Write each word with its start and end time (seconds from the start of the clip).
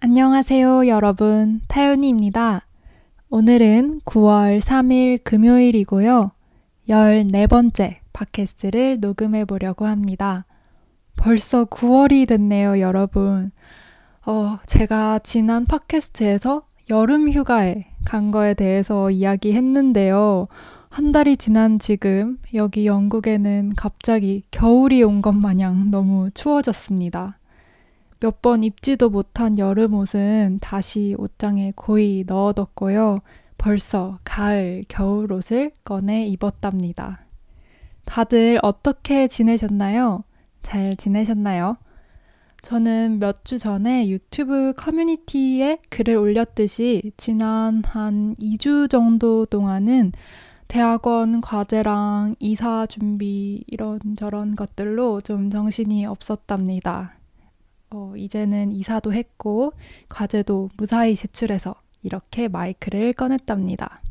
안녕하세요, 0.00 0.88
여러분. 0.88 1.62
타연이입니다. 1.68 2.66
오늘은 3.30 4.02
9월 4.04 4.60
3일 4.60 5.24
금요일이고요. 5.24 6.32
14번째 6.88 7.96
팟캐스트를 8.12 9.00
녹음해 9.00 9.46
보려고 9.46 9.86
합니다. 9.86 10.44
벌써 11.16 11.64
9월이 11.64 12.28
됐네요, 12.28 12.78
여러분. 12.80 13.50
어, 14.26 14.58
제가 14.66 15.20
지난 15.20 15.64
팟캐스트에서 15.64 16.66
여름 16.90 17.30
휴가에 17.30 17.84
간 18.04 18.30
거에 18.30 18.52
대해서 18.52 19.10
이야기했는데요. 19.10 20.48
한 20.90 21.12
달이 21.12 21.38
지난 21.38 21.78
지금 21.78 22.38
여기 22.54 22.86
영국에는 22.86 23.72
갑자기 23.76 24.42
겨울이 24.50 25.02
온 25.02 25.22
것 25.22 25.32
마냥 25.34 25.80
너무 25.90 26.30
추워졌습니다. 26.34 27.38
몇 28.26 28.42
번 28.42 28.64
입지도 28.64 29.08
못한 29.08 29.56
여름 29.56 29.94
옷은 29.94 30.58
다시 30.60 31.14
옷장에 31.16 31.72
고이 31.76 32.24
넣어뒀고요. 32.26 33.20
벌써 33.56 34.18
가을, 34.24 34.82
겨울 34.88 35.32
옷을 35.32 35.70
꺼내 35.84 36.26
입었답니다. 36.26 37.24
다들 38.04 38.58
어떻게 38.62 39.28
지내셨나요? 39.28 40.24
잘 40.62 40.96
지내셨나요? 40.96 41.76
저는 42.62 43.20
몇 43.20 43.44
주 43.44 43.58
전에 43.58 44.08
유튜브 44.08 44.72
커뮤니티에 44.76 45.78
글을 45.88 46.16
올렸듯이 46.16 47.12
지난 47.16 47.80
한 47.84 48.34
2주 48.40 48.90
정도 48.90 49.46
동안은 49.46 50.10
대학원 50.66 51.40
과제랑 51.40 52.34
이사 52.40 52.86
준비 52.86 53.62
이런저런 53.68 54.56
것들로 54.56 55.20
좀 55.20 55.48
정신이 55.48 56.06
없었답니다. 56.06 57.15
어, 57.96 58.12
이제는 58.14 58.72
이사도 58.72 59.14
했고 59.14 59.72
과제도 60.10 60.68
무사히 60.76 61.16
제출해서 61.16 61.74
이렇게 62.02 62.46
마이크를 62.46 63.14
꺼냈답니다. 63.14 64.02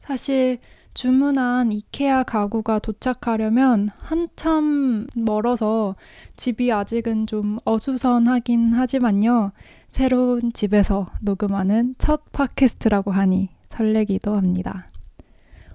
사실 0.00 0.58
주문한 0.92 1.72
이케아 1.72 2.24
가구가 2.24 2.80
도착하려면 2.80 3.88
한참 3.96 5.06
멀어서 5.16 5.96
집이 6.36 6.70
아직은 6.70 7.26
좀 7.26 7.56
어수선하긴 7.64 8.74
하지만요. 8.74 9.52
새로운 9.90 10.52
집에서 10.52 11.06
녹음하는 11.22 11.94
첫 11.96 12.30
팟캐스트라고 12.32 13.12
하니 13.12 13.48
설레기도 13.70 14.36
합니다. 14.36 14.90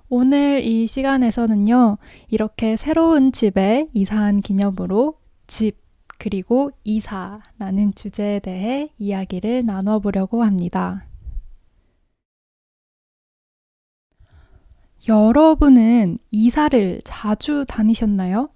오늘 0.09 0.63
이 0.63 0.85
시간에서는요, 0.85 1.97
이렇게 2.29 2.77
새로운 2.77 3.31
집에 3.31 3.87
이사한 3.93 4.41
기념으로 4.41 5.15
집, 5.47 5.88
그리고 6.19 6.71
이사라는 6.83 7.95
주제에 7.95 8.39
대해 8.39 8.89
이야기를 8.99 9.65
나눠보려고 9.65 10.43
합니다. 10.43 11.05
여러분은 15.07 16.17
이사를 16.29 16.99
자주 17.05 17.65
다니셨나요? 17.65 18.49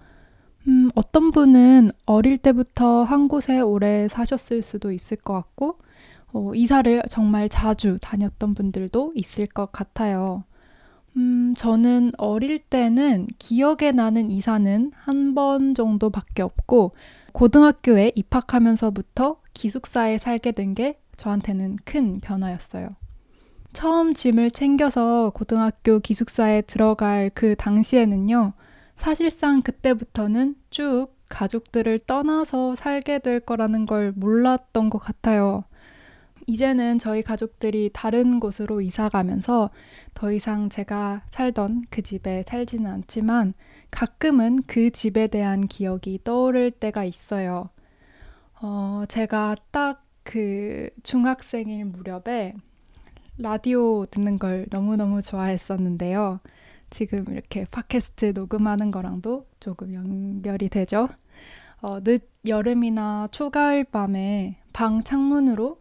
음, 0.67 0.89
어떤 0.94 1.31
분은 1.31 1.89
어릴 2.06 2.38
때부터 2.38 3.03
한 3.03 3.30
곳에 3.30 3.61
오래 3.61 4.09
사셨을 4.09 4.61
수도 4.61 4.91
있을 4.91 5.17
것 5.17 5.34
같고, 5.34 5.80
어, 6.34 6.53
이사를 6.53 7.02
정말 7.09 7.47
자주 7.47 7.97
다녔던 8.02 8.56
분들도 8.56 9.14
있을 9.16 9.45
것 9.45 9.72
같아요. 9.72 10.44
음, 11.17 11.53
저는 11.56 12.11
어릴 12.17 12.59
때는 12.59 13.28
기억에 13.38 13.92
나는 13.94 14.31
이사는 14.31 14.92
한 14.95 15.33
번 15.36 15.73
정도밖에 15.73 16.42
없고, 16.44 16.94
고등학교에 17.33 18.11
입학하면서부터 18.16 19.38
기숙사에 19.53 20.17
살게 20.17 20.52
된 20.52 20.73
게 20.75 21.00
저한테는 21.17 21.78
큰 21.86 22.19
변화였어요. 22.19 22.89
처음 23.73 24.14
짐을 24.14 24.52
챙겨서 24.52 25.31
고등학교 25.36 26.00
기숙사에 26.00 26.61
들어갈 26.64 27.31
그 27.34 27.56
당시에는요, 27.56 28.53
사실상 28.95 29.62
그때부터는 29.63 30.56
쭉 30.69 31.07
가족들을 31.30 32.00
떠나서 32.07 32.75
살게 32.75 33.19
될 33.19 33.40
거라는 33.40 33.85
걸 33.88 34.13
몰랐던 34.16 34.90
것 34.90 35.00
같아요. 35.00 35.63
이제는 36.48 37.00
저희 37.00 37.22
가족들이 37.22 37.90
다른 37.94 38.40
곳으로 38.40 38.81
이사 38.81 39.09
가면서 39.09 39.70
더 40.14 40.31
이상 40.31 40.70
제가 40.70 41.24
살던 41.30 41.84
그 41.90 42.02
집에 42.02 42.44
살지는 42.48 42.90
않지만 42.90 43.54
가끔은 43.92 44.59
그 44.68 44.92
집에 44.92 45.28
대한 45.28 45.62
기억이 45.62 46.20
떠오를 46.24 46.72
때가 46.72 47.04
있어요. 47.04 47.70
어, 48.62 49.04
제가 49.08 49.56
딱 49.72 50.04
그 50.24 50.90
중학생일 51.04 51.86
무렵에 51.86 52.56
라디오 53.38 54.06
듣는 54.06 54.40
걸 54.40 54.66
너무너무 54.70 55.22
좋아했었는데요. 55.22 56.40
지금 56.90 57.25
이렇게 57.30 57.66
팟캐스트 57.70 58.34
녹음하는 58.36 58.92
거랑도 58.92 59.48
조금 59.60 59.94
연결이 59.94 60.70
되죠. 60.70 61.10
어, 61.81 62.02
늦 62.04 62.30
여름이나 62.48 63.30
초가을 63.31 63.86
밤에 63.86 64.58
방 64.72 65.04
창문으로 65.04 65.80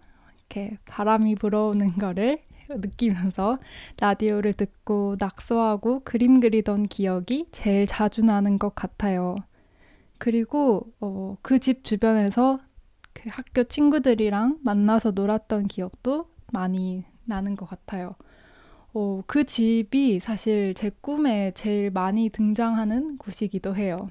이렇게 0.52 0.76
바람이 0.84 1.34
불어오는 1.36 1.94
거를 1.98 2.42
느끼면서 2.70 3.58
라디오를 4.00 4.52
듣고 4.52 5.16
낙서하고 5.18 6.00
그림 6.04 6.40
그리던 6.40 6.84
기억이 6.84 7.46
제일 7.52 7.86
자주 7.86 8.22
나는 8.24 8.58
것 8.58 8.74
같아요. 8.74 9.36
그리고 10.18 10.92
어, 11.00 11.36
그 11.42 11.58
집 11.58 11.84
주변에서 11.84 12.60
그 13.14 13.28
학교 13.30 13.64
친구들이랑 13.64 14.58
만나서 14.64 15.12
놀았던 15.12 15.68
기억도 15.68 16.28
많이 16.52 17.04
나는 17.24 17.56
것 17.56 17.66
같아요. 17.68 18.14
어, 18.94 19.22
그 19.26 19.44
집이 19.44 20.20
사실 20.20 20.74
제 20.74 20.90
꿈에 21.00 21.52
제일 21.54 21.90
많이 21.90 22.28
등장하는 22.30 23.18
곳이기도 23.18 23.76
해요. 23.76 24.10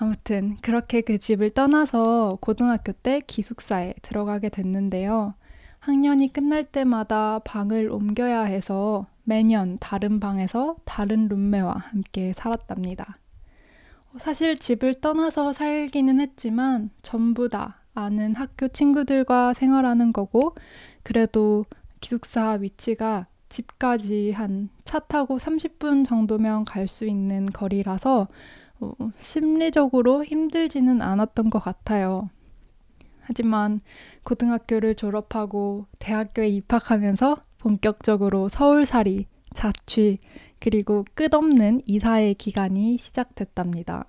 아무튼 0.00 0.56
그렇게 0.62 1.02
그 1.02 1.18
집을 1.18 1.50
떠나서 1.50 2.38
고등학교 2.40 2.92
때 2.92 3.20
기숙사에 3.26 3.92
들어가게 4.00 4.48
됐는데요. 4.48 5.34
학년이 5.80 6.32
끝날 6.32 6.64
때마다 6.64 7.38
방을 7.40 7.90
옮겨야 7.90 8.44
해서 8.44 9.06
매년 9.24 9.76
다른 9.78 10.18
방에서 10.18 10.76
다른 10.86 11.28
룸메와 11.28 11.74
함께 11.74 12.32
살았답니다. 12.32 13.16
사실 14.16 14.58
집을 14.58 14.94
떠나서 14.94 15.52
살기는 15.52 16.18
했지만 16.18 16.88
전부 17.02 17.50
다 17.50 17.82
아는 17.94 18.34
학교 18.34 18.68
친구들과 18.68 19.52
생활하는 19.52 20.14
거고 20.14 20.54
그래도 21.02 21.66
기숙사 22.00 22.52
위치가 22.52 23.26
집까지 23.50 24.30
한 24.32 24.70
차 24.90 24.98
타고 24.98 25.38
30분 25.38 26.04
정도면 26.04 26.64
갈 26.64 26.88
수 26.88 27.06
있는 27.06 27.46
거리라서 27.46 28.26
어, 28.80 28.92
심리적으로 29.16 30.24
힘들지는 30.24 31.02
않았던 31.02 31.50
것 31.50 31.58
같아요. 31.58 32.30
하지만 33.20 33.80
고등학교를 34.22 34.94
졸업하고 34.94 35.86
대학교에 35.98 36.48
입학하면서 36.48 37.36
본격적으로 37.58 38.48
서울살이, 38.48 39.26
자취, 39.52 40.18
그리고 40.58 41.04
끝없는 41.14 41.82
이사의 41.86 42.34
기간이 42.34 42.98
시작됐답니다. 42.98 44.06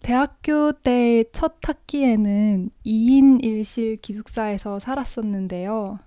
대학교 0.00 0.72
때 0.72 1.22
첫 1.32 1.56
학기에는 1.62 2.70
2인 2.84 3.42
1실 3.42 4.00
기숙사에서 4.02 4.78
살았었는데요. 4.78 5.98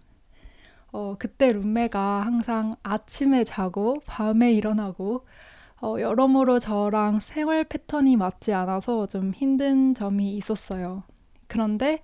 어, 0.91 1.15
그때 1.17 1.51
룸메가 1.51 2.21
항상 2.21 2.73
아침에 2.83 3.43
자고 3.43 3.95
밤에 4.05 4.53
일어나고 4.53 5.25
어, 5.81 5.95
여러모로 5.99 6.59
저랑 6.59 7.19
생활 7.19 7.63
패턴이 7.63 8.15
맞지 8.15 8.53
않아서 8.53 9.07
좀 9.07 9.33
힘든 9.33 9.93
점이 9.93 10.35
있었어요. 10.35 11.03
그런데 11.47 11.99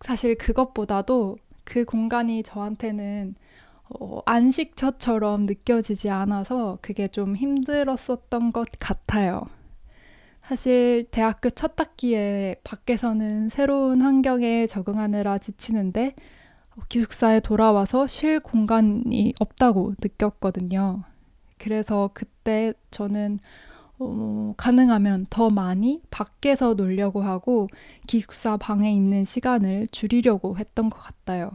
사실 0.00 0.36
그것보다도 0.36 1.38
그 1.64 1.84
공간이 1.84 2.42
저한테는 2.42 3.34
어, 4.00 4.20
안식처처럼 4.26 5.46
느껴지지 5.46 6.10
않아서 6.10 6.78
그게 6.82 7.06
좀 7.06 7.36
힘들었었던 7.36 8.52
것 8.52 8.68
같아요. 8.78 9.42
사실 10.42 11.06
대학교 11.10 11.50
첫 11.50 11.78
학기에 11.78 12.56
밖에서는 12.64 13.48
새로운 13.48 14.02
환경에 14.02 14.66
적응하느라 14.66 15.38
지치는데 15.38 16.14
기숙사에 16.88 17.40
돌아와서 17.40 18.06
쉴 18.06 18.40
공간이 18.40 19.34
없다고 19.38 19.94
느꼈거든요. 20.02 21.04
그래서 21.62 22.10
그때 22.12 22.72
저는 22.90 23.38
어, 24.00 24.52
가능하면 24.56 25.28
더 25.30 25.48
많이 25.48 26.02
밖에서 26.10 26.74
놀려고 26.74 27.22
하고 27.22 27.68
기숙사 28.08 28.56
방에 28.56 28.92
있는 28.92 29.22
시간을 29.22 29.86
줄이려고 29.92 30.58
했던 30.58 30.90
것 30.90 30.98
같아요. 30.98 31.52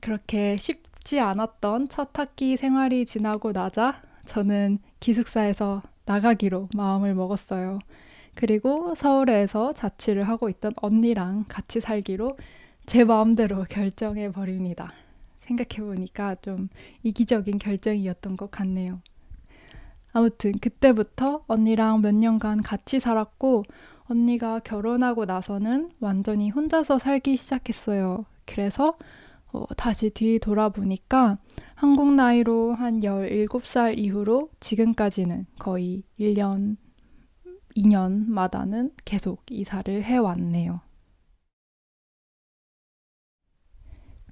그렇게 0.00 0.58
쉽지 0.58 1.20
않았던 1.20 1.88
첫 1.88 2.10
학기 2.18 2.58
생활이 2.58 3.06
지나고 3.06 3.52
나자 3.52 4.02
저는 4.26 4.78
기숙사에서 5.00 5.82
나가기로 6.04 6.68
마음을 6.76 7.14
먹었어요. 7.14 7.78
그리고 8.34 8.94
서울에서 8.94 9.72
자취를 9.72 10.28
하고 10.28 10.50
있던 10.50 10.74
언니랑 10.82 11.46
같이 11.48 11.80
살기로 11.80 12.36
제 12.84 13.04
마음대로 13.04 13.64
결정해 13.64 14.30
버립니다. 14.30 14.92
생각해 15.46 15.86
보니까 15.86 16.34
좀 16.36 16.68
이기적인 17.02 17.58
결정이었던 17.58 18.36
것 18.36 18.50
같네요. 18.50 19.00
아무튼 20.12 20.52
그때부터 20.58 21.44
언니랑 21.46 22.00
몇 22.00 22.14
년간 22.14 22.62
같이 22.62 23.00
살았고 23.00 23.64
언니가 24.04 24.60
결혼하고 24.60 25.24
나서는 25.24 25.90
완전히 26.00 26.50
혼자서 26.50 26.98
살기 26.98 27.36
시작했어요. 27.36 28.24
그래서 28.46 28.96
어, 29.52 29.64
다시 29.76 30.10
뒤 30.10 30.38
돌아보니까 30.38 31.38
한국 31.74 32.14
나이로 32.14 32.74
한 32.74 33.00
17살 33.00 33.98
이후로 33.98 34.50
지금까지는 34.60 35.46
거의 35.58 36.04
1년, 36.18 36.76
2년마다는 37.76 38.92
계속 39.04 39.42
이사를 39.50 40.02
해왔네요. 40.02 40.80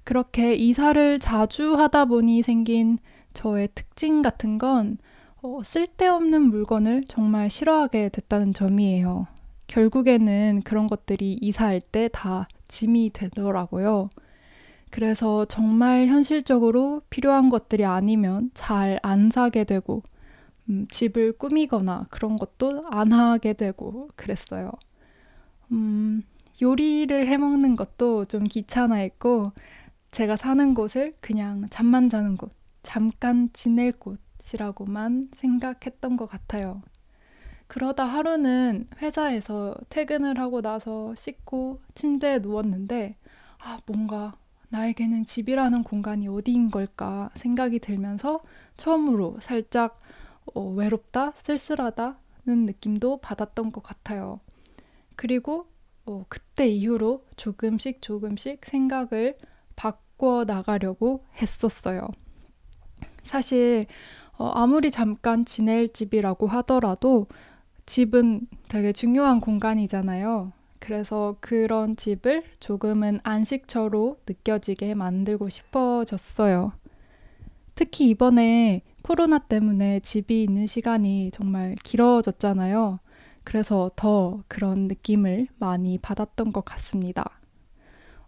그렇게 0.05 0.55
이사를 0.55 1.19
자주 1.19 1.75
하다 1.75 2.05
보니 2.05 2.43
생긴 2.43 2.97
저의 3.33 3.69
특징 3.75 4.21
같은 4.21 4.57
건 4.59 4.97
어, 5.43 5.61
쓸데없는 5.63 6.43
물건을 6.43 7.05
정말 7.07 7.49
싫어하게 7.49 8.09
됐다는 8.09 8.53
점이에요. 8.53 9.27
결국에는 9.67 10.61
그런 10.63 10.87
것들이 10.87 11.33
이사할 11.41 11.81
때 11.81 12.09
다 12.09 12.47
짐이 12.69 13.11
되더라고요. 13.13 14.09
그래서 14.91 15.45
정말 15.45 16.07
현실적으로 16.07 17.01
필요한 17.09 17.49
것들이 17.49 17.85
아니면 17.85 18.51
잘 18.53 18.99
안 19.03 19.29
사게 19.31 19.63
되고, 19.65 20.03
음, 20.69 20.87
집을 20.89 21.33
꾸미거나 21.33 22.07
그런 22.11 22.37
것도 22.37 22.83
안 22.91 23.11
하게 23.13 23.53
되고 23.53 24.09
그랬어요. 24.15 24.71
음, 25.71 26.21
요리를 26.61 27.27
해 27.27 27.37
먹는 27.37 27.75
것도 27.75 28.25
좀 28.25 28.43
귀찮아했고, 28.45 29.43
제가 30.15 30.37
사는 30.37 30.73
곳을 30.73 31.13
그냥 31.19 31.67
잠만 31.69 32.07
자는 32.07 32.37
곳, 32.37 32.49
잠깐 32.83 33.49
지낼 33.51 33.91
곳이라고만 33.91 35.31
생각했던 35.35 36.15
것 36.15 36.25
같아요. 36.25 36.81
그러다 37.67 38.05
하루는 38.05 38.87
회사에서 39.01 39.75
퇴근을 39.89 40.39
하고 40.39 40.61
나서 40.61 41.13
씻고 41.15 41.81
침대에 41.95 42.39
누웠는데, 42.39 43.17
아, 43.59 43.81
뭔가 43.87 44.37
나에게는 44.69 45.25
집이라는 45.25 45.83
공간이 45.83 46.29
어디인 46.29 46.71
걸까 46.71 47.29
생각이 47.35 47.79
들면서 47.79 48.39
처음으로 48.77 49.39
살짝 49.41 49.99
어, 50.53 50.61
외롭다, 50.61 51.33
쓸쓸하다는 51.35 52.15
느낌도 52.45 53.17
받았던 53.17 53.73
것 53.73 53.83
같아요. 53.83 54.39
그리고 55.17 55.67
어, 56.05 56.23
그때 56.29 56.69
이후로 56.69 57.25
조금씩 57.35 58.01
조금씩 58.01 58.63
생각을 58.63 59.37
바꿔 60.15 60.43
나가려고 60.45 61.23
했었어요. 61.41 62.07
사실 63.23 63.85
어, 64.37 64.51
아무리 64.55 64.91
잠깐 64.91 65.45
지낼 65.45 65.89
집이라고 65.89 66.47
하더라도 66.47 67.27
집은 67.85 68.47
되게 68.67 68.91
중요한 68.91 69.39
공간이잖아요. 69.39 70.51
그래서 70.79 71.35
그런 71.39 71.95
집을 71.95 72.43
조금은 72.59 73.19
안식처로 73.23 74.17
느껴지게 74.27 74.93
만들고 74.93 75.49
싶어졌어요. 75.49 76.73
특히 77.75 78.09
이번에 78.09 78.81
코로나 79.01 79.39
때문에 79.39 79.99
집이 79.99 80.43
있는 80.43 80.65
시간이 80.65 81.31
정말 81.33 81.75
길어졌잖아요. 81.83 82.99
그래서 83.43 83.91
더 83.95 84.43
그런 84.47 84.85
느낌을 84.85 85.47
많이 85.57 85.97
받았던 85.97 86.51
것 86.51 86.65
같습니다. 86.65 87.39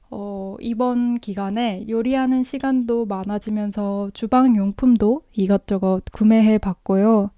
어, 0.09 0.55
이번 0.59 1.19
기간에 1.19 1.85
요리하는 1.89 2.43
시간도 2.43 3.05
많아지면서 3.05 4.11
주방 4.13 4.55
용품도 4.55 5.23
이것저것 5.33 6.03
구매해 6.11 6.57
봤고요. 6.57 7.31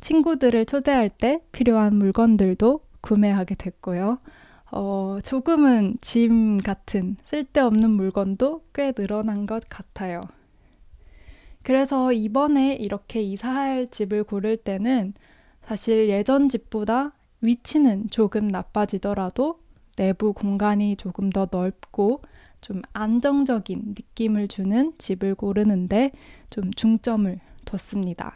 친구들을 0.00 0.66
초대할 0.66 1.08
때 1.10 1.40
필요한 1.52 1.96
물건들도 1.96 2.80
구매하게 3.00 3.56
됐고요. 3.56 4.18
어, 4.70 5.18
조금은 5.22 5.96
짐 6.00 6.56
같은 6.56 7.16
쓸데없는 7.24 7.90
물건도 7.90 8.62
꽤 8.72 8.92
늘어난 8.92 9.46
것 9.46 9.64
같아요. 9.68 10.20
그래서 11.62 12.12
이번에 12.12 12.74
이렇게 12.74 13.22
이사할 13.22 13.88
집을 13.88 14.24
고를 14.24 14.56
때는 14.56 15.14
사실 15.60 16.08
예전 16.08 16.48
집보다 16.48 17.12
위치는 17.40 18.10
조금 18.10 18.46
나빠지더라도 18.46 19.61
내부 19.96 20.32
공간이 20.32 20.96
조금 20.96 21.30
더 21.30 21.48
넓고 21.50 22.22
좀 22.60 22.80
안정적인 22.92 23.82
느낌을 23.88 24.48
주는 24.48 24.92
집을 24.96 25.34
고르는데 25.34 26.12
좀 26.48 26.70
중점을 26.72 27.38
뒀습니다. 27.64 28.34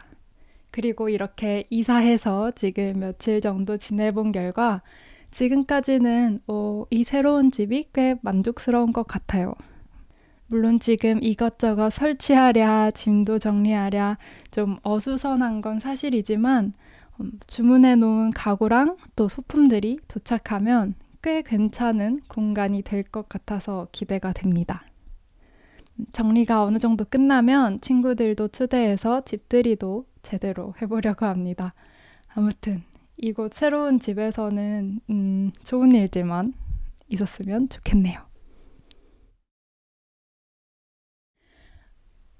그리고 0.71 1.09
이렇게 1.09 1.63
이사해서 1.69 2.51
지금 2.51 2.99
며칠 2.99 3.41
정도 3.41 3.77
지내본 3.77 4.31
결과 4.31 4.81
지금까지는 5.31 6.39
어, 6.47 6.85
이 6.89 7.03
새로운 7.03 7.51
집이 7.51 7.89
꽤 7.93 8.15
만족스러운 8.21 8.93
것 8.93 9.07
같아요. 9.07 9.53
물론 10.47 10.79
지금 10.79 11.19
이것저것 11.21 11.89
설치하랴, 11.89 12.91
짐도 12.91 13.37
정리하랴 13.39 14.17
좀 14.51 14.77
어수선한 14.83 15.61
건 15.61 15.79
사실이지만 15.79 16.73
음, 17.19 17.31
주문해 17.47 17.95
놓은 17.95 18.31
가구랑 18.31 18.97
또 19.15 19.27
소품들이 19.27 19.99
도착하면 20.07 20.95
꽤 21.21 21.41
괜찮은 21.41 22.21
공간이 22.27 22.81
될 22.81 23.03
것 23.03 23.27
같아서 23.29 23.87
기대가 23.91 24.33
됩니다. 24.33 24.83
정리가 26.11 26.63
어느 26.63 26.77
정도 26.77 27.05
끝나면 27.05 27.81
친구들도 27.81 28.49
초대해서 28.49 29.21
집들이도 29.25 30.05
제대로 30.21 30.73
해보려고 30.81 31.25
합니다. 31.25 31.73
아무튼 32.35 32.83
이곳 33.17 33.53
새로운 33.53 33.99
집에서는 33.99 34.99
음, 35.09 35.51
좋은 35.63 35.91
일들만 35.93 36.53
있었으면 37.09 37.69
좋겠네요. 37.69 38.19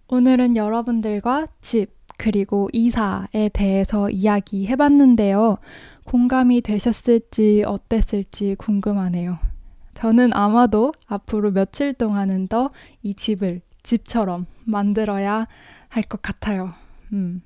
오늘은 0.10 0.56
여러분들과 0.56 1.48
집, 1.62 1.97
그리고 2.18 2.70
이사에 2.74 3.50
대해서 3.54 4.10
이야기해 4.10 4.76
봤는데요. 4.76 5.58
공감이 6.06 6.62
되셨을지 6.62 7.64
어땠을지 7.66 8.56
궁금하네요. 8.56 9.38
저는 9.94 10.34
아마도 10.34 10.92
앞으로 11.08 11.52
며칠 11.52 11.94
동안은 11.94 12.48
더 12.48 12.72
이 13.04 13.14
집을 13.14 13.62
집처럼 13.84 14.46
만들어야 14.66 15.48
할 15.90 16.04
것 16.04 16.22
같아요. 16.22 16.74
음. 17.14 17.42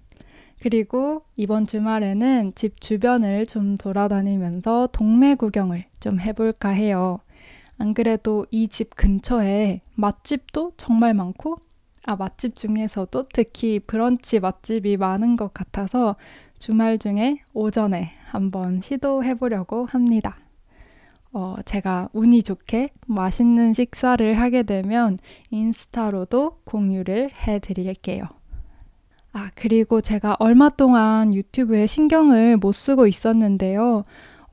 그리고 0.59 1.23
이번 1.37 1.65
주말에는 1.67 2.53
집 2.55 2.79
주변을 2.81 3.45
좀 3.47 3.75
돌아다니면서 3.77 4.89
동네 4.91 5.35
구경을 5.35 5.85
좀 5.99 6.19
해볼까 6.19 6.69
해요. 6.69 7.19
안 7.77 7.93
그래도 7.95 8.45
이 8.51 8.67
집 8.67 8.95
근처에 8.95 9.81
맛집도 9.95 10.73
정말 10.77 11.13
많고 11.15 11.57
아, 12.05 12.15
맛집 12.15 12.55
중에서도 12.55 13.23
특히 13.33 13.79
브런치 13.79 14.39
맛집이 14.39 14.97
많은 14.97 15.35
것 15.35 15.53
같아서 15.53 16.15
주말 16.57 16.97
중에 16.97 17.39
오전에 17.53 18.11
한번 18.25 18.81
시도해 18.81 19.35
보려고 19.35 19.85
합니다. 19.85 20.37
어, 21.33 21.55
제가 21.63 22.09
운이 22.13 22.43
좋게 22.43 22.89
맛있는 23.05 23.73
식사를 23.73 24.39
하게 24.39 24.63
되면 24.63 25.17
인스타로도 25.49 26.61
공유를 26.65 27.31
해 27.47 27.59
드릴게요. 27.59 28.25
아, 29.33 29.49
그리고 29.55 30.01
제가 30.01 30.35
얼마 30.39 30.69
동안 30.69 31.33
유튜브에 31.33 31.85
신경을 31.87 32.57
못 32.57 32.73
쓰고 32.73 33.07
있었는데요. 33.07 34.03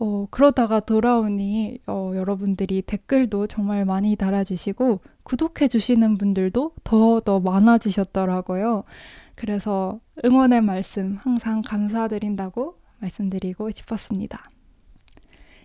어, 0.00 0.26
그러다가 0.30 0.80
돌아오니 0.80 1.80
어, 1.86 2.12
여러분들이 2.14 2.82
댓글도 2.82 3.48
정말 3.48 3.84
많이 3.84 4.14
달아주시고 4.16 5.00
구독해주시는 5.24 6.18
분들도 6.18 6.72
더 6.84 7.20
더 7.20 7.40
많아지셨더라고요. 7.40 8.84
그래서 9.34 10.00
응원의 10.24 10.62
말씀 10.62 11.16
항상 11.16 11.62
감사드린다고 11.62 12.76
말씀드리고 12.98 13.70
싶었습니다. 13.70 14.50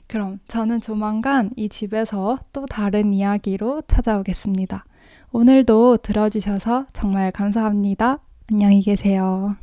그럼 0.08 0.40
저는 0.48 0.82
조만간 0.82 1.50
이 1.56 1.70
집에서 1.70 2.40
또 2.52 2.66
다른 2.66 3.13
이야기로 3.13 3.84
찾아오겠습니다. 3.88 4.86
오늘도 5.32 5.98
들어주셔서 5.98 6.86
정말 6.94 7.32
감사합니다. 7.32 8.20
안녕히 8.52 8.82
계세요. 8.82 9.56